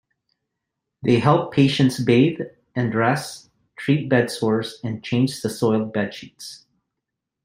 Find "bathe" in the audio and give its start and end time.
2.03-2.39